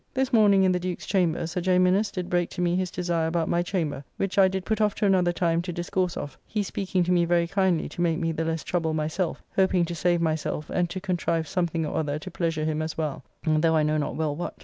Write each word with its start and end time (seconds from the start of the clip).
This 0.15 0.33
morning 0.33 0.63
in 0.63 0.71
the 0.71 0.79
Duke's 0.79 1.05
chamber 1.05 1.45
Sir 1.45 1.61
J. 1.61 1.77
Minnes 1.77 2.09
did 2.09 2.27
break 2.27 2.49
to 2.49 2.61
me 2.61 2.75
his 2.75 2.89
desire 2.89 3.27
about 3.27 3.47
my 3.47 3.61
chamber, 3.61 4.03
which 4.17 4.39
I 4.39 4.47
did 4.47 4.65
put 4.65 4.81
off 4.81 4.95
to 4.95 5.05
another 5.05 5.31
time 5.31 5.61
to 5.61 5.71
discourse 5.71 6.17
of, 6.17 6.39
he 6.47 6.63
speaking 6.63 7.03
to 7.03 7.11
me 7.11 7.23
very 7.23 7.45
kindly 7.47 7.87
to 7.89 8.01
make 8.01 8.17
me 8.17 8.31
the 8.31 8.43
less 8.45 8.63
trouble 8.63 8.95
myself, 8.95 9.43
hoping 9.55 9.85
to 9.85 9.93
save 9.93 10.19
myself 10.19 10.71
and 10.71 10.89
to 10.89 10.99
contrive 10.99 11.47
something 11.47 11.85
or 11.85 11.97
other 11.97 12.17
to 12.17 12.31
pleasure 12.31 12.65
him 12.65 12.81
as 12.81 12.97
well, 12.97 13.23
though 13.43 13.75
I 13.75 13.83
know 13.83 13.97
not 13.97 14.15
well 14.15 14.35
what. 14.35 14.55